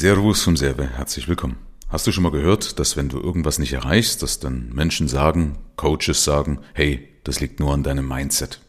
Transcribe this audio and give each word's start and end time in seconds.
Servus 0.00 0.42
vom 0.42 0.56
Serve, 0.56 0.88
herzlich 0.96 1.28
willkommen. 1.28 1.58
Hast 1.90 2.06
du 2.06 2.12
schon 2.12 2.22
mal 2.22 2.32
gehört, 2.32 2.78
dass 2.78 2.96
wenn 2.96 3.10
du 3.10 3.20
irgendwas 3.20 3.58
nicht 3.58 3.74
erreichst, 3.74 4.22
dass 4.22 4.40
dann 4.40 4.70
Menschen 4.72 5.08
sagen, 5.08 5.58
Coaches 5.76 6.24
sagen, 6.24 6.60
hey, 6.72 7.06
das 7.22 7.40
liegt 7.40 7.60
nur 7.60 7.74
an 7.74 7.82
deinem 7.82 8.08
Mindset. 8.08 8.62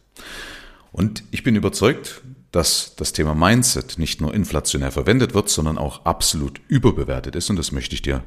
Und 0.92 1.24
ich 1.32 1.44
bin 1.44 1.56
überzeugt, 1.56 2.22
dass 2.52 2.98
das 2.98 3.14
Thema 3.14 3.34
Mindset 3.34 3.98
nicht 3.98 4.20
nur 4.20 4.34
inflationär 4.34 4.92
verwendet 4.92 5.34
wird, 5.34 5.48
sondern 5.48 5.78
auch 5.78 6.04
absolut 6.04 6.60
überbewertet 6.68 7.38
ist. 7.38 7.50
Und 7.50 7.56
das 7.56 7.72
möchte 7.72 7.96
ich 7.96 8.02
dir 8.02 8.26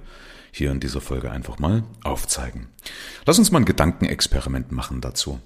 hier 0.51 0.71
in 0.71 0.81
dieser 0.81 1.03
Folge 1.03 1.31
einfach 1.31 1.59
mal 1.59 1.85
aufzeigen. 2.05 2.69
Lass 3.27 3.39
uns 3.39 3.51
mal 3.51 3.59
ein 3.59 3.67
Gedankenexperiment 3.67 4.73
machen 4.73 5.03
dazu. 5.03 5.41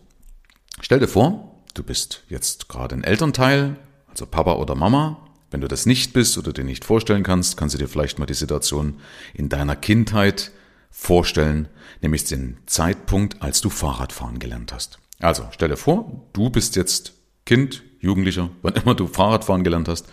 Stell 0.80 1.00
dir 1.00 1.08
vor, 1.08 1.60
du 1.74 1.82
bist 1.82 2.22
jetzt 2.28 2.68
gerade 2.68 2.94
ein 2.94 3.02
Elternteil, 3.02 3.74
also 4.06 4.26
Papa 4.26 4.52
oder 4.52 4.76
Mama, 4.76 5.27
wenn 5.50 5.60
du 5.60 5.68
das 5.68 5.86
nicht 5.86 6.12
bist 6.12 6.36
oder 6.38 6.52
dir 6.52 6.64
nicht 6.64 6.84
vorstellen 6.84 7.22
kannst, 7.22 7.56
kannst 7.56 7.74
du 7.74 7.78
dir 7.78 7.88
vielleicht 7.88 8.18
mal 8.18 8.26
die 8.26 8.34
Situation 8.34 9.00
in 9.34 9.48
deiner 9.48 9.76
Kindheit 9.76 10.52
vorstellen, 10.90 11.68
nämlich 12.02 12.24
den 12.24 12.58
Zeitpunkt, 12.66 13.42
als 13.42 13.60
du 13.60 13.70
Fahrradfahren 13.70 14.38
gelernt 14.38 14.72
hast. 14.72 14.98
Also 15.20 15.46
stell 15.50 15.68
dir 15.68 15.76
vor, 15.76 16.26
du 16.32 16.50
bist 16.50 16.76
jetzt 16.76 17.14
Kind, 17.44 17.82
Jugendlicher, 18.00 18.50
wann 18.62 18.74
immer 18.74 18.94
du 18.94 19.06
Fahrradfahren 19.06 19.64
gelernt 19.64 19.88
hast 19.88 20.06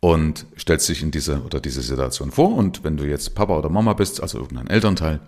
und 0.00 0.46
stellst 0.58 0.88
dich 0.88 1.02
in 1.02 1.10
diese 1.10 1.42
oder 1.42 1.60
diese 1.60 1.82
Situation 1.82 2.30
vor 2.30 2.54
und 2.54 2.84
wenn 2.84 2.96
du 2.96 3.04
jetzt 3.04 3.34
Papa 3.34 3.56
oder 3.56 3.68
Mama 3.68 3.92
bist, 3.94 4.22
also 4.22 4.38
irgendein 4.38 4.68
Elternteil, 4.68 5.20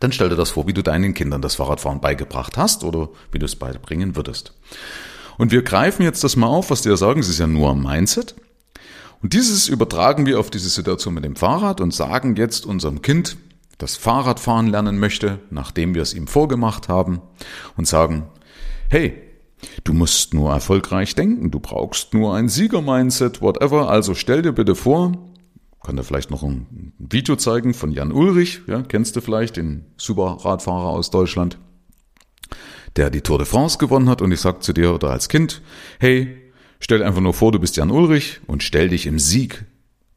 dann 0.00 0.12
stell 0.12 0.28
dir 0.28 0.36
das 0.36 0.50
vor, 0.50 0.66
wie 0.66 0.72
du 0.72 0.82
deinen 0.82 1.14
Kindern 1.14 1.42
das 1.42 1.56
Fahrradfahren 1.56 2.00
beigebracht 2.00 2.56
hast 2.56 2.84
oder 2.84 3.10
wie 3.30 3.38
du 3.38 3.46
es 3.46 3.56
beibringen 3.56 4.16
würdest. 4.16 4.54
Und 5.38 5.52
wir 5.52 5.62
greifen 5.62 6.02
jetzt 6.02 6.24
das 6.24 6.36
mal 6.36 6.46
auf, 6.46 6.70
was 6.70 6.82
die 6.82 6.88
ja 6.88 6.96
sagen, 6.96 7.20
es 7.20 7.28
ist 7.28 7.38
ja 7.38 7.46
nur 7.46 7.70
ein 7.70 7.82
Mindset. 7.82 8.34
Und 9.22 9.32
dieses 9.34 9.68
übertragen 9.68 10.26
wir 10.26 10.40
auf 10.40 10.50
diese 10.50 10.68
Situation 10.68 11.14
mit 11.14 11.24
dem 11.24 11.36
Fahrrad 11.36 11.80
und 11.80 11.94
sagen 11.94 12.36
jetzt 12.36 12.66
unserem 12.66 13.02
Kind, 13.02 13.36
das 13.78 13.96
Fahrradfahren 13.96 14.68
lernen 14.68 14.98
möchte, 14.98 15.40
nachdem 15.50 15.94
wir 15.94 16.02
es 16.02 16.14
ihm 16.14 16.26
vorgemacht 16.26 16.88
haben, 16.88 17.20
und 17.76 17.86
sagen, 17.86 18.28
hey, 18.90 19.14
du 19.84 19.92
musst 19.92 20.34
nur 20.34 20.52
erfolgreich 20.52 21.14
denken, 21.14 21.50
du 21.50 21.60
brauchst 21.60 22.14
nur 22.14 22.34
ein 22.34 22.48
Sieger-Mindset, 22.48 23.40
whatever, 23.40 23.88
also 23.90 24.14
stell 24.14 24.42
dir 24.42 24.52
bitte 24.52 24.74
vor, 24.74 25.12
kann 25.82 25.96
dir 25.96 26.04
vielleicht 26.04 26.30
noch 26.30 26.42
ein 26.42 26.92
Video 26.98 27.36
zeigen 27.36 27.74
von 27.74 27.90
Jan 27.90 28.12
Ulrich, 28.12 28.62
ja, 28.66 28.82
kennst 28.82 29.16
du 29.16 29.20
vielleicht, 29.20 29.56
den 29.56 29.86
Superradfahrer 29.96 30.88
aus 30.88 31.10
Deutschland 31.10 31.58
der 32.96 33.10
die 33.10 33.20
Tour 33.20 33.38
de 33.38 33.46
France 33.46 33.78
gewonnen 33.78 34.08
hat 34.08 34.22
und 34.22 34.32
ich 34.32 34.40
sag 34.40 34.62
zu 34.62 34.72
dir 34.72 34.94
oder 34.94 35.10
als 35.10 35.28
Kind, 35.28 35.62
hey, 35.98 36.36
stell 36.80 37.02
einfach 37.02 37.20
nur 37.20 37.34
vor, 37.34 37.52
du 37.52 37.58
bist 37.58 37.76
Jan 37.76 37.90
Ulrich 37.90 38.40
und 38.46 38.62
stell 38.62 38.88
dich 38.88 39.06
im 39.06 39.18
Sieg 39.18 39.64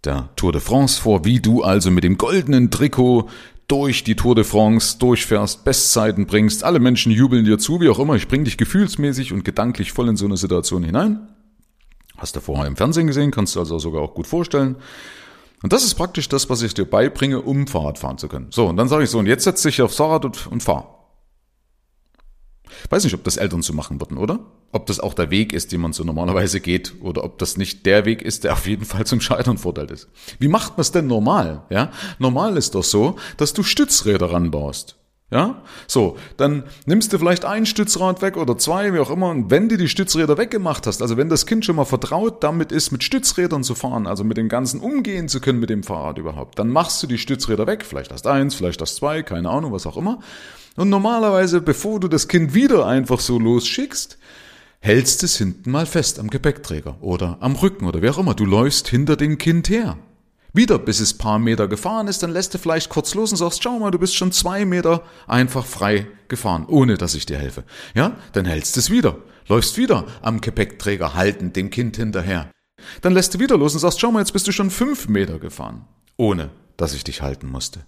der 0.03 0.29
Tour 0.35 0.51
de 0.51 0.61
France 0.61 1.01
vor, 1.01 1.25
wie 1.25 1.39
du 1.39 1.63
also 1.63 1.91
mit 1.91 2.03
dem 2.03 2.17
goldenen 2.17 2.71
Trikot 2.71 3.29
durch 3.67 4.03
die 4.03 4.15
Tour 4.15 4.35
de 4.35 4.43
France 4.43 4.97
durchfährst, 4.99 5.63
Bestzeiten 5.63 6.27
bringst, 6.27 6.63
alle 6.63 6.79
Menschen 6.79 7.11
jubeln 7.11 7.45
dir 7.45 7.57
zu, 7.57 7.81
wie 7.81 7.89
auch 7.89 7.99
immer, 7.99 8.15
ich 8.15 8.27
bring 8.27 8.43
dich 8.43 8.57
gefühlsmäßig 8.57 9.33
und 9.33 9.43
gedanklich 9.43 9.91
voll 9.91 10.09
in 10.09 10.17
so 10.17 10.25
eine 10.25 10.37
Situation 10.37 10.83
hinein. 10.83 11.27
Hast 12.17 12.35
du 12.35 12.39
vorher 12.39 12.67
im 12.67 12.75
Fernsehen 12.75 13.07
gesehen, 13.07 13.31
kannst 13.31 13.55
du 13.55 13.59
also 13.59 13.79
sogar 13.79 14.01
auch 14.01 14.13
gut 14.13 14.27
vorstellen. 14.27 14.75
Und 15.63 15.73
das 15.73 15.83
ist 15.83 15.95
praktisch 15.95 16.29
das, 16.29 16.49
was 16.49 16.61
ich 16.61 16.73
dir 16.73 16.85
beibringe, 16.85 17.41
um 17.41 17.65
Fahrrad 17.65 17.97
fahren 17.97 18.17
zu 18.17 18.27
können. 18.27 18.47
So, 18.51 18.67
und 18.67 18.77
dann 18.77 18.87
sage 18.87 19.03
ich 19.03 19.09
so, 19.09 19.19
und 19.19 19.25
jetzt 19.25 19.43
setz 19.45 19.63
dich 19.63 19.81
aufs 19.81 19.95
Fahrrad 19.95 20.23
und, 20.23 20.47
und 20.47 20.61
fahr. 20.61 20.94
Weiß 22.89 23.03
nicht, 23.03 23.13
ob 23.13 23.23
das 23.23 23.37
Eltern 23.37 23.61
so 23.61 23.73
machen 23.73 23.99
würden, 23.99 24.17
oder? 24.17 24.39
Ob 24.71 24.85
das 24.87 24.99
auch 24.99 25.13
der 25.13 25.31
Weg 25.31 25.53
ist, 25.53 25.71
den 25.71 25.81
man 25.81 25.93
so 25.93 26.03
normalerweise 26.03 26.59
geht, 26.59 26.93
oder 27.01 27.23
ob 27.23 27.37
das 27.37 27.57
nicht 27.57 27.85
der 27.85 28.05
Weg 28.05 28.21
ist, 28.21 28.43
der 28.43 28.53
auf 28.53 28.67
jeden 28.67 28.85
Fall 28.85 29.05
zum 29.05 29.21
Scheitern 29.21 29.57
verurteilt 29.57 29.91
ist. 29.91 30.09
Wie 30.39 30.47
macht 30.47 30.73
man 30.73 30.81
es 30.81 30.91
denn 30.91 31.07
normal? 31.07 31.63
Ja, 31.69 31.91
normal 32.19 32.57
ist 32.57 32.75
doch 32.75 32.83
so, 32.83 33.15
dass 33.37 33.53
du 33.53 33.63
Stützräder 33.63 34.31
ranbaust. 34.31 34.97
Ja, 35.31 35.63
so, 35.87 36.17
dann 36.37 36.63
nimmst 36.85 37.11
du 37.11 37.17
vielleicht 37.17 37.45
ein 37.45 37.65
Stützrad 37.65 38.21
weg 38.21 38.37
oder 38.37 38.59
zwei, 38.59 38.93
wie 38.93 38.99
auch 38.99 39.09
immer, 39.09 39.29
und 39.29 39.49
wenn 39.49 39.67
du 39.67 39.75
die 39.75 39.89
Stützräder 39.89 40.37
weggemacht 40.37 40.85
hast, 40.85 41.01
also 41.01 41.17
wenn 41.17 41.29
das 41.29 41.47
Kind 41.47 41.65
schon 41.65 41.77
mal 41.77 41.85
vertraut 41.85 42.43
damit 42.43 42.71
ist, 42.71 42.91
mit 42.91 43.03
Stützrädern 43.03 43.63
zu 43.63 43.73
fahren, 43.73 44.05
also 44.05 44.23
mit 44.23 44.37
dem 44.37 44.49
Ganzen 44.49 44.79
umgehen 44.79 45.27
zu 45.27 45.41
können 45.41 45.59
mit 45.59 45.71
dem 45.71 45.81
Fahrrad 45.81 46.19
überhaupt, 46.19 46.59
dann 46.59 46.69
machst 46.69 47.01
du 47.01 47.07
die 47.07 47.17
Stützräder 47.17 47.65
weg, 47.65 47.83
vielleicht 47.83 48.13
hast 48.13 48.27
eins, 48.27 48.53
vielleicht 48.53 48.81
hast 48.81 48.97
zwei, 48.97 49.23
keine 49.23 49.49
Ahnung, 49.49 49.71
was 49.71 49.87
auch 49.87 49.97
immer, 49.97 50.19
und 50.75 50.89
normalerweise, 50.89 51.59
bevor 51.59 51.99
du 51.99 52.07
das 52.07 52.27
Kind 52.27 52.53
wieder 52.53 52.85
einfach 52.85 53.19
so 53.19 53.39
losschickst, 53.39 54.19
hältst 54.79 55.23
es 55.23 55.37
hinten 55.37 55.71
mal 55.71 55.87
fest 55.87 56.19
am 56.19 56.29
Gepäckträger 56.29 56.97
oder 57.01 57.37
am 57.39 57.55
Rücken 57.55 57.87
oder 57.87 58.03
wer 58.03 58.11
auch 58.11 58.19
immer. 58.19 58.35
Du 58.35 58.45
läufst 58.45 58.87
hinter 58.87 59.15
dem 59.15 59.39
Kind 59.39 59.69
her. 59.69 59.97
Wieder, 60.55 60.79
bis 60.79 61.01
es 61.01 61.13
paar 61.13 61.37
Meter 61.37 61.67
gefahren 61.67 62.07
ist, 62.07 62.23
dann 62.23 62.31
lässt 62.31 62.53
du 62.53 62.57
vielleicht 62.57 62.89
kurz 62.89 63.13
los 63.13 63.31
und 63.31 63.37
sagst, 63.37 63.61
schau 63.61 63.77
mal, 63.77 63.91
du 63.91 63.99
bist 63.99 64.15
schon 64.15 64.31
zwei 64.31 64.63
Meter 64.63 65.03
einfach 65.27 65.65
frei 65.65 66.07
gefahren, 66.29 66.65
ohne 66.67 66.97
dass 66.97 67.13
ich 67.13 67.25
dir 67.25 67.37
helfe. 67.37 67.65
Ja, 67.93 68.15
dann 68.31 68.45
hältst 68.45 68.77
es 68.77 68.89
wieder, 68.89 69.17
läufst 69.49 69.77
wieder 69.77 70.05
am 70.21 70.39
Gepäckträger 70.39 71.13
haltend 71.13 71.57
dem 71.57 71.71
Kind 71.71 71.97
hinterher. 71.97 72.49
Dann 73.01 73.13
lässt 73.13 73.33
du 73.33 73.39
wieder 73.39 73.57
los 73.57 73.73
und 73.73 73.81
sagst, 73.81 73.99
schau 73.99 74.11
mal, 74.11 74.19
jetzt 74.19 74.31
bist 74.31 74.47
du 74.47 74.53
schon 74.53 74.71
fünf 74.71 75.09
Meter 75.09 75.39
gefahren, 75.39 75.85
ohne 76.15 76.51
dass 76.77 76.93
ich 76.93 77.03
dich 77.03 77.21
halten 77.21 77.47
musste. 77.47 77.85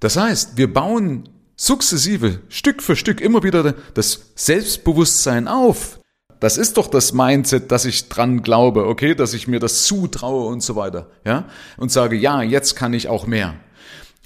Das 0.00 0.16
heißt, 0.16 0.56
wir 0.56 0.72
bauen 0.72 1.28
sukzessive, 1.54 2.40
Stück 2.48 2.82
für 2.82 2.96
Stück 2.96 3.20
immer 3.20 3.44
wieder 3.44 3.72
das 3.94 4.32
Selbstbewusstsein 4.34 5.46
auf. 5.46 6.00
Das 6.46 6.58
ist 6.58 6.76
doch 6.76 6.86
das 6.86 7.12
Mindset, 7.12 7.72
dass 7.72 7.84
ich 7.84 8.08
dran 8.08 8.40
glaube, 8.40 8.86
okay, 8.86 9.16
dass 9.16 9.34
ich 9.34 9.48
mir 9.48 9.58
das 9.58 9.82
zutraue 9.82 10.46
und 10.46 10.62
so 10.62 10.76
weiter, 10.76 11.08
ja? 11.24 11.46
Und 11.76 11.90
sage, 11.90 12.14
ja, 12.14 12.40
jetzt 12.40 12.76
kann 12.76 12.94
ich 12.94 13.08
auch 13.08 13.26
mehr. 13.26 13.56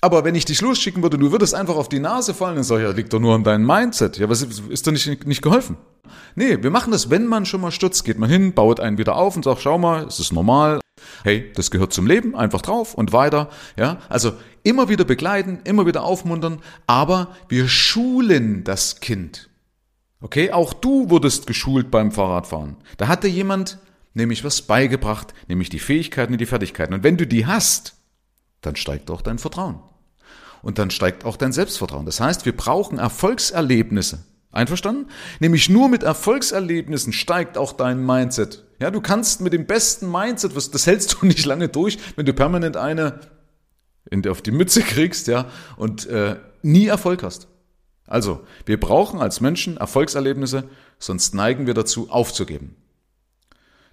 Aber 0.03 0.23
wenn 0.23 0.35
ich 0.35 0.45
dich 0.45 0.61
losschicken 0.61 1.03
würde, 1.03 1.17
du 1.17 1.33
würdest 1.33 1.55
einfach 1.55 1.77
auf 1.77 1.89
die 1.89 1.99
Nase 1.99 2.35
fallen, 2.35 2.57
dann 2.57 2.65
sage 2.65 2.83
ich, 2.83 2.89
ja, 2.91 2.95
liegt 2.95 3.15
doch 3.15 3.21
nur 3.21 3.35
an 3.35 3.43
deinem 3.43 3.65
Mindset. 3.67 4.19
Ja, 4.19 4.29
was 4.29 4.43
ist, 4.43 4.65
ist 4.69 4.87
doch 4.87 4.93
nicht, 4.93 5.27
nicht 5.27 5.41
geholfen? 5.41 5.79
Nee, 6.35 6.63
wir 6.63 6.69
machen 6.69 6.91
das, 6.93 7.09
wenn 7.09 7.27
man 7.27 7.47
schon 7.47 7.63
mal 7.63 7.71
stürzt, 7.71 8.05
geht 8.05 8.19
man 8.19 8.29
hin, 8.29 8.53
baut 8.53 8.81
einen 8.81 8.99
wieder 8.99 9.17
auf 9.17 9.35
und 9.35 9.47
sagt, 9.47 9.63
schau 9.63 9.79
mal, 9.79 10.05
es 10.05 10.21
ist 10.21 10.35
normal, 10.35 10.79
Hey, 11.25 11.51
das 11.55 11.71
gehört 11.71 11.95
zum 11.95 12.07
Leben, 12.07 12.37
einfach 12.37 12.61
drauf 12.61 12.93
und 12.93 13.15
weiter. 13.15 13.49
Ja, 13.79 13.97
also 14.11 14.35
immer 14.63 14.91
wieder 14.91 15.05
begleiten, 15.05 15.61
immer 15.65 15.87
wieder 15.87 16.05
aufmuntern, 16.05 16.61
aber 16.87 17.29
wir 17.49 17.67
schulen 17.67 18.63
das 18.63 19.01
Kind. 19.01 19.50
Okay, 20.21 20.51
auch 20.51 20.73
du 20.73 21.09
wurdest 21.09 21.47
geschult 21.47 21.91
beim 21.91 22.13
Fahrradfahren. 22.13 22.77
Da 22.99 23.09
hat 23.09 23.25
dir 23.25 23.31
jemand 23.31 23.79
nämlich 24.13 24.45
was 24.45 24.63
beigebracht, 24.63 25.33
nämlich 25.49 25.71
die 25.71 25.79
Fähigkeiten 25.79 26.33
und 26.33 26.41
die 26.41 26.47
Fertigkeiten. 26.47 26.95
Und 26.95 27.03
wenn 27.03 27.17
du 27.17 27.27
die 27.27 27.47
hast, 27.47 27.95
dann 28.61 28.77
steigt 28.77 29.11
auch 29.11 29.23
dein 29.23 29.39
Vertrauen. 29.39 29.81
Und 30.63 30.79
dann 30.79 30.91
steigt 30.91 31.25
auch 31.25 31.37
dein 31.37 31.53
Selbstvertrauen. 31.53 32.05
Das 32.05 32.21
heißt, 32.21 32.45
wir 32.45 32.55
brauchen 32.55 32.99
Erfolgserlebnisse. 32.99 34.25
Einverstanden? 34.53 35.07
Nämlich 35.39 35.69
nur 35.69 35.89
mit 35.89 36.03
Erfolgserlebnissen 36.03 37.13
steigt 37.13 37.57
auch 37.57 37.73
dein 37.73 38.05
Mindset. 38.05 38.65
Ja, 38.81 38.91
du 38.91 39.01
kannst 39.01 39.41
mit 39.41 39.53
dem 39.53 39.67
besten 39.67 40.11
Mindset, 40.11 40.57
das 40.57 40.87
hältst 40.87 41.17
du 41.21 41.27
nicht 41.27 41.47
lange 41.47 41.69
durch, 41.69 41.99
wenn 42.17 42.27
du 42.27 42.35
permanent 42.35 42.77
eine 42.77 43.21
in, 44.11 44.27
auf 44.29 44.43
die 44.43 44.51
Mütze 44.51 44.83
kriegst, 44.83 45.29
ja, 45.29 45.47
und 45.77 46.07
äh, 46.07 46.37
nie 46.63 46.87
Erfolg 46.87 47.23
hast. 47.23 47.47
Also, 48.11 48.41
wir 48.67 48.79
brauchen 48.79 49.21
als 49.21 49.41
Menschen 49.41 49.77
Erfolgserlebnisse, 49.77 50.65
sonst 50.99 51.33
neigen 51.33 51.67
wir 51.69 51.75
dazu, 51.75 52.11
aufzugeben. 52.11 52.75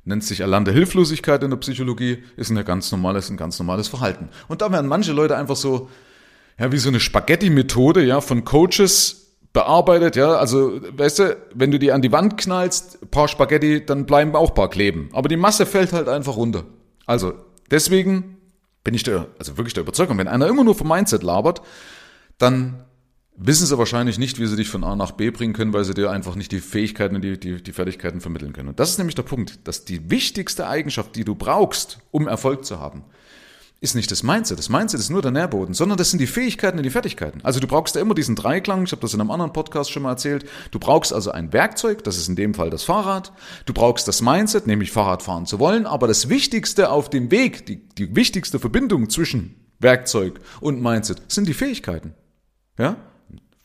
Nennt 0.05 0.23
sich 0.23 0.39
erlernte 0.39 0.72
Hilflosigkeit 0.72 1.44
in 1.44 1.51
der 1.51 1.57
Psychologie, 1.57 2.23
ist 2.35 2.50
ein 2.50 2.66
ganz 2.66 2.91
normales, 2.91 3.29
ein 3.29 3.38
ganz 3.38 3.59
normales 3.59 3.88
Verhalten. 3.88 4.29
Und 4.47 4.63
da 4.63 4.72
werden 4.72 4.88
manche 4.88 5.13
Leute 5.13 5.38
einfach 5.38 5.55
so, 5.55 5.89
ja, 6.59 6.72
wie 6.72 6.79
so 6.79 6.89
eine 6.89 7.00
Spaghetti-Methode, 7.00 8.03
ja, 8.03 8.19
von 8.19 8.44
Coaches 8.44 9.35
bearbeitet, 9.53 10.16
ja, 10.16 10.34
also, 10.34 10.81
weißt 10.97 11.19
du, 11.19 11.38
wenn 11.53 11.69
du 11.69 11.78
die 11.78 11.91
an 11.91 12.01
die 12.01 12.11
Wand 12.11 12.38
knallst, 12.38 13.11
paar 13.11 13.28
Spaghetti, 13.28 13.85
dann 13.85 14.07
bleiben 14.07 14.35
auch 14.35 14.55
paar 14.55 14.72
kleben. 14.72 15.09
Aber 15.13 15.29
die 15.29 15.38
Masse 15.38 15.67
fällt 15.67 15.94
halt 15.94 16.09
einfach 16.09 16.38
runter. 16.38 16.63
Also, 17.05 17.34
deswegen 17.69 18.38
bin 18.84 18.96
ich 18.96 19.03
der, 19.03 19.28
also 19.37 19.58
wirklich 19.58 19.75
der 19.75 19.84
Überzeugung, 19.84 20.17
wenn 20.17 20.28
einer 20.28 20.47
immer 20.47 20.64
nur 20.64 20.73
vom 20.73 20.87
Mindset 20.87 21.22
labert, 21.22 21.61
dann 22.40 22.84
wissen 23.37 23.67
sie 23.67 23.78
wahrscheinlich 23.78 24.17
nicht, 24.17 24.39
wie 24.39 24.47
sie 24.47 24.55
dich 24.55 24.67
von 24.67 24.84
A 24.84 24.95
nach 24.95 25.11
B 25.11 25.29
bringen 25.29 25.53
können, 25.53 25.73
weil 25.73 25.85
sie 25.85 25.93
dir 25.93 26.09
einfach 26.09 26.35
nicht 26.35 26.51
die 26.51 26.59
Fähigkeiten 26.59 27.16
und 27.16 27.22
die, 27.22 27.39
die, 27.39 27.61
die 27.61 27.72
Fertigkeiten 27.72 28.19
vermitteln 28.19 28.51
können. 28.51 28.69
Und 28.69 28.79
das 28.79 28.89
ist 28.89 28.97
nämlich 28.97 29.16
der 29.16 29.23
Punkt, 29.23 29.67
dass 29.67 29.85
die 29.85 30.09
wichtigste 30.09 30.67
Eigenschaft, 30.67 31.16
die 31.16 31.23
du 31.23 31.35
brauchst, 31.35 31.99
um 32.11 32.28
Erfolg 32.28 32.66
zu 32.66 32.79
haben, 32.79 33.03
ist 33.79 33.95
nicht 33.95 34.09
das 34.09 34.23
Mindset. 34.23 34.57
Das 34.57 34.69
Mindset 34.69 34.99
ist 34.99 35.11
nur 35.11 35.22
der 35.22 35.29
Nährboden, 35.29 35.75
sondern 35.75 35.99
das 35.99 36.09
sind 36.09 36.19
die 36.19 36.28
Fähigkeiten 36.28 36.78
und 36.78 36.84
die 36.84 36.89
Fertigkeiten. 36.89 37.41
Also 37.43 37.59
du 37.59 37.67
brauchst 37.67 37.93
ja 37.93 38.01
immer 38.01 38.16
diesen 38.16 38.35
Dreiklang, 38.35 38.84
ich 38.84 38.91
habe 38.91 39.01
das 39.01 39.13
in 39.13 39.22
einem 39.22 39.29
anderen 39.29 39.53
Podcast 39.53 39.91
schon 39.91 40.01
mal 40.01 40.11
erzählt. 40.11 40.49
Du 40.72 40.79
brauchst 40.79 41.13
also 41.13 41.29
ein 41.31 41.53
Werkzeug, 41.53 42.03
das 42.03 42.17
ist 42.17 42.28
in 42.28 42.35
dem 42.35 42.55
Fall 42.55 42.72
das 42.72 42.83
Fahrrad. 42.83 43.31
Du 43.67 43.73
brauchst 43.73 44.07
das 44.07 44.23
Mindset, 44.23 44.66
nämlich 44.66 44.91
Fahrrad 44.91 45.22
fahren 45.22 45.45
zu 45.45 45.59
wollen. 45.59 45.85
Aber 45.85 46.07
das 46.07 46.28
Wichtigste 46.28 46.90
auf 46.90 47.09
dem 47.11 47.29
Weg, 47.29 47.67
die, 47.67 47.87
die 47.90 48.16
wichtigste 48.16 48.57
Verbindung 48.57 49.11
zwischen 49.11 49.55
Werkzeug 49.79 50.40
und 50.59 50.81
Mindset 50.81 51.22
sind 51.28 51.47
die 51.47 51.53
Fähigkeiten. 51.53 52.16
Ja? 52.79 52.97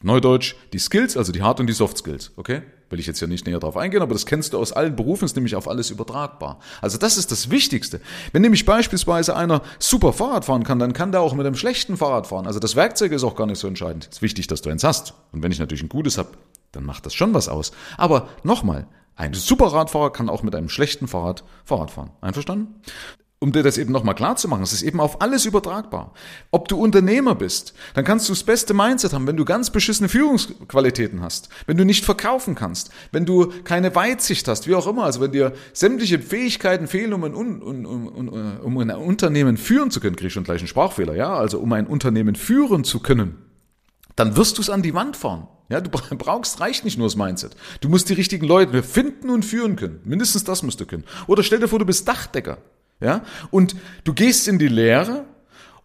Neudeutsch, 0.03 0.55
die 0.73 0.79
Skills, 0.79 1.17
also 1.17 1.33
die 1.33 1.43
Hard- 1.43 1.61
und 1.61 1.67
die 1.67 1.73
Soft 1.73 1.99
Skills. 1.99 2.33
Okay? 2.37 2.63
Will 2.91 3.01
ich 3.01 3.07
jetzt 3.07 3.21
hier 3.21 3.29
nicht 3.29 3.47
näher 3.47 3.59
drauf 3.59 3.77
eingehen, 3.77 4.03
aber 4.03 4.13
das 4.13 4.27
kennst 4.27 4.53
du 4.53 4.59
aus 4.59 4.73
allen 4.73 4.97
Berufen, 4.97 5.25
ist 5.25 5.35
nämlich 5.35 5.57
auf 5.57 5.67
alles 5.67 5.91
übertragbar. 5.91 6.61
Also 6.83 6.99
das 6.99 7.17
ist 7.17 7.31
das 7.33 7.51
Wichtigste. 7.51 8.01
Wenn 8.33 8.43
nämlich 8.43 8.67
beispielsweise 8.67 9.35
einer 9.35 9.63
super 9.79 10.13
Fahrrad 10.13 10.45
fahren 10.45 10.65
kann, 10.65 10.79
dann 10.79 10.93
kann 10.93 11.11
der 11.11 11.23
auch 11.23 11.35
mit 11.35 11.47
einem 11.47 11.55
schlechten 11.55 11.97
Fahrrad 11.97 12.27
fahren. 12.27 12.47
Also 12.47 12.61
das 12.61 12.77
Werkzeug 12.77 13.13
ist 13.13 13.25
auch 13.25 13.37
gar 13.37 13.47
nicht 13.47 13.59
so 13.59 13.67
entscheidend. 13.67 14.09
Es 14.11 14.17
ist 14.17 14.23
wichtig, 14.23 14.47
dass 14.47 14.61
du 14.61 14.69
eins 14.69 14.85
hast. 14.85 15.15
Und 15.33 15.43
wenn 15.43 15.53
ich 15.53 15.59
natürlich 15.59 15.83
ein 15.83 15.89
gutes 15.89 16.19
habe, 16.19 16.31
dann 16.73 16.85
macht 16.85 17.07
das 17.07 17.15
schon 17.15 17.33
was 17.33 17.49
aus. 17.49 17.73
Aber 17.97 18.29
nochmal, 18.43 18.87
ein 19.17 19.35
super 19.35 19.67
Radfahrer 19.67 20.11
kann 20.11 20.29
auch 20.29 20.43
mit 20.43 20.55
einem 20.55 20.69
schlechten 20.69 21.09
Fahrrad 21.09 21.45
Fahrrad 21.65 21.91
fahren. 21.91 22.11
Einverstanden? 22.21 22.75
Um 23.43 23.51
dir 23.51 23.65
das 23.65 23.77
eben 23.77 23.91
nochmal 23.93 24.15
klar 24.15 24.37
zu 24.37 24.47
machen, 24.47 24.63
es 24.63 24.73
ist 24.73 24.83
eben 24.83 25.01
auf 25.01 25.21
alles 25.21 25.47
übertragbar. 25.47 26.13
Ob 26.53 26.69
du 26.69 26.77
Unternehmer 26.79 27.35
bist, 27.35 27.75
dann 27.95 28.05
kannst 28.05 28.29
du 28.29 28.33
das 28.33 28.45
beste 28.45 28.73
Mindset 28.73 29.13
haben, 29.13 29.27
wenn 29.27 29.37
du 29.37 29.45
ganz 29.45 29.71
beschissene 29.71 30.09
Führungsqualitäten 30.09 31.23
hast, 31.23 31.49
wenn 31.67 31.77
du 31.77 31.85
nicht 31.85 32.05
verkaufen 32.05 32.55
kannst, 32.55 32.93
wenn 33.11 33.27
du 33.27 33.53
keine 33.65 33.97
Weitsicht 33.97 34.47
hast, 34.47 34.69
wie 34.69 34.77
auch 34.77 34.87
immer, 34.87 35.03
also 35.03 35.21
wenn 35.21 35.33
dir 35.33 35.55
sämtliche 35.73 36.21
Fähigkeiten 36.21 36.87
fehlen, 36.87 37.13
um 37.13 37.25
ein, 37.25 37.35
um, 37.35 37.85
um, 37.85 38.29
um 38.63 38.79
ein 38.79 38.91
Unternehmen 38.91 39.57
führen 39.57 39.91
zu 39.91 39.99
können, 39.99 40.15
krieg 40.15 40.29
ich 40.29 40.33
schon 40.33 40.45
gleich 40.45 40.61
einen 40.61 40.69
Sprachfehler, 40.69 41.17
ja, 41.17 41.35
also 41.35 41.59
um 41.59 41.73
ein 41.73 41.89
Unternehmen 41.89 42.37
führen 42.37 42.85
zu 42.85 43.01
können, 43.01 43.39
dann 44.15 44.37
wirst 44.37 44.59
du 44.59 44.63
es 44.63 44.71
an 44.71 44.83
die 44.83 44.95
Wand 44.95 45.17
fahren. 45.17 45.49
Ja, 45.69 45.81
du 45.81 45.91
brauchst, 45.91 46.61
reicht 46.61 46.85
nicht 46.85 46.99
nur 46.99 47.07
das 47.07 47.17
Mindset. 47.17 47.57
Du 47.81 47.89
musst 47.89 48.09
die 48.09 48.13
richtigen 48.13 48.47
Leute 48.47 48.83
finden 48.83 49.31
und 49.31 49.43
führen 49.43 49.75
können. 49.75 50.01
Mindestens 50.05 50.45
das 50.45 50.63
musst 50.63 50.79
du 50.81 50.87
können. 50.87 51.05
Oder 51.27 51.43
stell 51.43 51.61
dir 51.61 51.69
vor, 51.69 51.79
du 51.79 51.87
bist 51.87 52.07
Dachdecker. 52.07 52.59
Ja? 53.03 53.23
Und 53.51 53.77
du 54.05 54.13
gehst 54.13 54.49
in 54.49 54.59
die 54.59 54.69
Lehre 54.69 55.25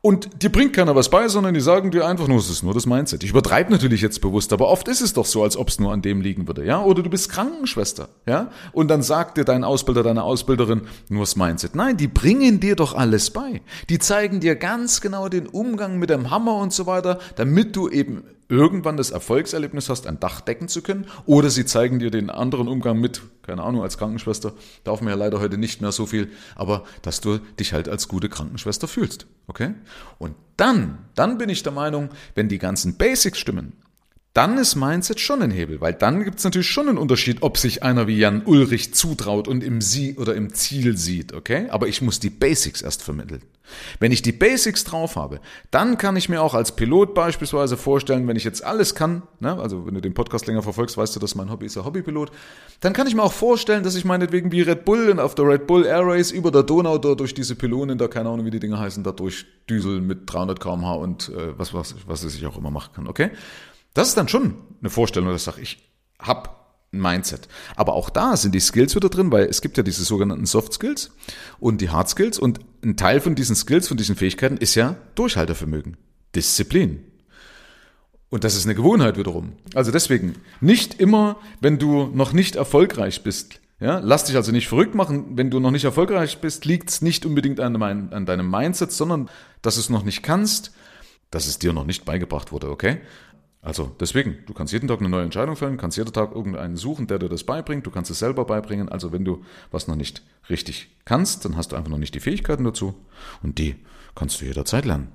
und 0.02 0.42
dir 0.44 0.52
bringt 0.52 0.74
keiner 0.74 0.96
was 0.96 1.10
bei, 1.10 1.28
sondern 1.28 1.54
die 1.54 1.60
sagen 1.60 1.92
dir 1.92 2.08
einfach 2.08 2.28
nur, 2.28 2.38
es 2.38 2.50
ist 2.50 2.64
nur 2.64 2.74
das 2.74 2.86
Mindset. 2.86 3.24
Ich 3.24 3.32
übertreibe 3.32 3.72
natürlich 3.72 4.02
jetzt 4.02 4.22
bewusst, 4.22 4.54
aber 4.54 4.70
oft 4.70 4.88
ist 4.88 5.02
es 5.02 5.14
doch 5.14 5.26
so, 5.26 5.44
als 5.44 5.58
ob 5.58 5.70
es 5.70 5.80
nur 5.80 5.92
an 5.92 6.02
dem 6.02 6.22
liegen 6.22 6.48
würde, 6.48 6.64
ja? 6.64 6.82
Oder 6.82 7.02
du 7.02 7.10
bist 7.10 7.30
Krankenschwester, 7.30 8.08
ja? 8.26 8.52
Und 8.72 8.90
dann 8.90 9.02
sagt 9.02 9.38
dir 9.38 9.44
dein 9.44 9.64
Ausbilder, 9.64 10.04
deine 10.04 10.24
Ausbilderin 10.24 10.84
nur 11.10 11.24
das 11.24 11.36
Mindset. 11.36 11.76
Nein, 11.76 11.98
die 11.98 12.08
bringen 12.08 12.60
dir 12.60 12.76
doch 12.76 12.94
alles 12.94 13.32
bei. 13.32 13.62
Die 13.90 14.00
zeigen 14.00 14.40
dir 14.40 14.56
ganz 14.56 15.02
genau 15.02 15.30
den 15.30 15.48
Umgang 15.48 15.98
mit 15.98 16.12
dem 16.12 16.30
Hammer 16.30 16.56
und 16.58 16.72
so 16.72 16.86
weiter, 16.86 17.20
damit 17.36 17.76
du 17.76 17.90
eben 17.90 18.24
irgendwann 18.50 18.98
das 18.98 19.12
Erfolgserlebnis 19.12 19.90
hast, 19.90 20.08
ein 20.08 20.20
Dach 20.20 20.42
decken 20.42 20.68
zu 20.68 20.82
können, 20.82 21.08
oder 21.26 21.50
sie 21.50 21.66
zeigen 21.66 22.00
dir 22.00 22.12
den 22.12 22.30
anderen 22.30 22.68
Umgang 22.68 23.00
mit, 23.00 23.22
keine 23.42 23.64
Ahnung, 23.64 23.82
als 23.82 23.98
Krankenschwester, 23.98 24.54
darf 24.84 25.02
man 25.02 25.10
ja 25.10 25.16
leider 25.16 25.40
heute 25.40 25.58
nicht 25.58 25.82
mehr 25.82 25.92
so 25.92 26.06
viel, 26.06 26.30
aber 26.56 26.84
dass 27.02 27.22
du 27.22 27.40
dich 27.60 27.74
halt 27.74 27.90
als 27.90 28.08
gute 28.08 28.30
Krankenschwester 28.30 28.88
fühlst, 28.88 29.28
okay? 29.48 29.74
Und 30.18 30.36
dann, 30.56 31.00
dann 31.16 31.38
bin 31.38 31.50
ich 31.50 31.64
der 31.64 31.74
Meinung, 31.74 32.10
wenn 32.36 32.50
die 32.50 32.58
ganzen 32.58 32.98
Basics 32.98 33.40
stimmen, 33.40 33.74
dann 34.38 34.60
ist 34.60 34.76
Mindset 34.76 35.20
schon 35.20 35.42
ein 35.42 35.50
Hebel, 35.50 35.82
weil 35.82 35.94
dann 35.94 36.24
gibt 36.24 36.38
es 36.38 36.44
natürlich 36.44 36.70
schon 36.70 36.88
einen 36.88 37.00
Unterschied, 37.00 37.42
ob 37.42 37.58
sich 37.58 37.82
einer 37.82 38.06
wie 38.06 38.20
Jan 38.20 38.44
Ulrich 38.46 38.94
zutraut 38.94 39.48
und 39.48 39.64
im 39.64 39.82
Sie 39.82 40.16
oder 40.16 40.36
im 40.36 40.54
Ziel 40.54 40.96
sieht, 40.96 41.34
okay? 41.34 41.66
Aber 41.72 41.88
ich 41.88 42.04
muss 42.04 42.20
die 42.20 42.30
Basics 42.30 42.84
erst 42.84 43.02
vermitteln. 43.02 43.42
Wenn 44.00 44.12
ich 44.12 44.22
die 44.22 44.32
Basics 44.32 44.84
drauf 44.84 45.16
habe, 45.16 45.40
dann 45.72 45.98
kann 45.98 46.16
ich 46.16 46.30
mir 46.30 46.44
auch 46.44 46.54
als 46.54 46.76
Pilot 46.76 47.16
beispielsweise 47.16 47.78
vorstellen, 47.78 48.28
wenn 48.28 48.36
ich 48.36 48.44
jetzt 48.44 48.64
alles 48.64 48.94
kann, 48.94 49.24
ne, 49.40 49.60
also 49.60 49.88
wenn 49.88 49.96
du 49.96 50.02
den 50.02 50.14
Podcast 50.14 50.46
länger 50.46 50.62
verfolgst, 50.62 50.98
weißt 50.98 51.16
du, 51.16 51.20
dass 51.20 51.34
mein 51.34 51.50
Hobby 51.50 51.66
ist 51.66 51.76
ja 51.76 51.84
Hobbypilot, 51.84 52.30
dann 52.80 52.94
kann 52.94 53.08
ich 53.08 53.16
mir 53.16 53.24
auch 53.24 53.34
vorstellen, 53.34 53.82
dass 53.82 53.96
ich 53.96 54.06
meinetwegen 54.06 54.52
wie 54.52 54.62
Red 54.62 54.86
Bull 54.86 55.20
auf 55.20 55.34
der 55.34 55.48
Red 55.48 55.66
Bull 55.66 55.84
Air 55.84 56.06
Race 56.06 56.30
über 56.30 56.52
der 56.52 56.62
Donau 56.62 57.00
da 57.00 57.16
durch 57.16 57.34
diese 57.34 57.56
Pylonen, 57.56 57.98
da 57.98 58.08
keine 58.08 58.30
Ahnung, 58.30 58.46
wie 58.46 58.52
die 58.52 58.60
Dinger 58.60 58.78
heißen, 58.78 59.04
da 59.04 59.14
durchdüseln 59.14 60.06
mit 60.06 60.32
300 60.32 60.60
kmh 60.60 60.94
und 60.94 61.30
äh, 61.30 61.58
was, 61.58 61.74
was, 61.74 61.96
was 62.06 62.24
ich 62.24 62.46
auch 62.46 62.58
immer 62.58 62.70
machen 62.70 62.92
kann, 62.94 63.08
okay? 63.08 63.32
Das 63.98 64.10
ist 64.10 64.16
dann 64.16 64.28
schon 64.28 64.54
eine 64.80 64.92
Vorstellung, 64.92 65.30
dass 65.30 65.42
ich 65.42 65.46
sage, 65.46 65.62
ich 65.62 65.80
habe 66.20 66.52
ein 66.94 67.02
Mindset. 67.02 67.48
Aber 67.76 67.94
auch 67.94 68.12
da 68.12 68.38
sind 68.38 68.54
die 68.54 68.60
Skills 68.60 68.96
wieder 68.96 69.10
drin, 69.10 69.32
weil 69.32 69.46
es 69.46 69.60
gibt 69.60 69.76
ja 69.76 69.82
diese 69.82 70.04
sogenannten 70.04 70.46
Soft 70.46 70.72
Skills 70.74 71.10
und 71.60 71.82
die 71.82 71.90
Hard 71.90 72.08
Skills 72.08 72.38
und 72.38 72.60
ein 72.84 72.96
Teil 72.96 73.22
von 73.22 73.34
diesen 73.34 73.56
Skills, 73.56 73.88
von 73.88 73.98
diesen 73.98 74.16
Fähigkeiten 74.16 74.58
ist 74.58 74.76
ja 74.76 74.98
Durchhaltevermögen, 75.16 75.98
Disziplin. 76.36 77.04
Und 78.30 78.44
das 78.44 78.56
ist 78.56 78.66
eine 78.66 78.76
Gewohnheit 78.76 79.18
wiederum. 79.18 79.54
Also 79.74 79.92
deswegen, 79.92 80.36
nicht 80.62 81.00
immer, 81.00 81.38
wenn 81.60 81.80
du 81.80 82.06
noch 82.14 82.34
nicht 82.34 82.56
erfolgreich 82.56 83.24
bist, 83.24 83.62
ja, 83.80 83.98
lass 83.98 84.26
dich 84.26 84.36
also 84.36 84.52
nicht 84.52 84.68
verrückt 84.68 84.94
machen. 84.94 85.38
Wenn 85.38 85.50
du 85.50 85.60
noch 85.60 85.72
nicht 85.72 85.86
erfolgreich 85.86 86.38
bist, 86.40 86.66
liegt 86.66 86.92
es 86.92 87.02
nicht 87.02 87.26
unbedingt 87.26 87.60
an, 87.60 87.82
an 87.82 88.26
deinem 88.28 88.52
Mindset, 88.52 88.92
sondern 88.92 89.28
dass 89.64 89.74
du 89.74 89.82
es 89.82 89.90
noch 89.90 90.04
nicht 90.04 90.22
kannst, 90.22 90.72
dass 91.32 91.48
es 91.48 91.58
dir 91.58 91.74
noch 91.74 91.86
nicht 91.86 92.06
beigebracht 92.06 92.52
wurde, 92.52 92.70
okay? 92.70 93.02
Also 93.62 93.96
deswegen, 94.00 94.38
du 94.46 94.54
kannst 94.54 94.72
jeden 94.72 94.88
Tag 94.88 95.00
eine 95.00 95.10
neue 95.10 95.24
Entscheidung 95.24 95.56
fällen, 95.56 95.78
kannst 95.78 95.98
jeden 95.98 96.14
Tag 96.14 96.34
irgendeinen 96.34 96.78
suchen, 96.78 97.08
der 97.08 97.20
dir 97.20 97.30
das 97.30 97.44
beibringt, 97.44 97.86
du 97.86 97.92
kannst 97.92 98.12
es 98.12 98.20
selber 98.20 98.46
beibringen. 98.46 98.90
Also 98.90 99.12
wenn 99.12 99.26
du 99.26 99.44
was 99.72 99.88
noch 99.88 99.96
nicht 99.96 100.22
richtig 100.50 100.96
kannst, 101.06 101.44
dann 101.44 101.58
hast 101.58 101.72
du 101.72 101.76
einfach 101.76 101.90
noch 101.90 101.98
nicht 101.98 102.16
die 102.16 102.20
Fähigkeiten 102.20 102.64
dazu 102.64 102.94
und 103.44 103.58
die 103.58 103.76
kannst 104.16 104.42
du 104.42 104.46
jederzeit 104.46 104.86
lernen. 104.86 105.10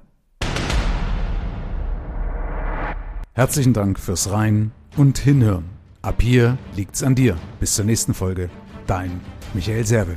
Herzlichen 3.34 3.72
Dank 3.72 3.98
fürs 3.98 4.30
Rein 4.30 4.72
und 4.96 5.16
Hinhören. 5.18 5.64
Ab 6.02 6.20
hier 6.20 6.58
liegt's 6.76 7.02
an 7.02 7.14
dir. 7.14 7.38
Bis 7.60 7.74
zur 7.74 7.86
nächsten 7.86 8.12
Folge. 8.12 8.50
Dein 8.86 9.20
Michael 9.54 9.86
Serve. 9.86 10.16